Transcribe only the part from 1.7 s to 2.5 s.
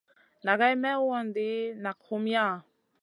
nak humiya?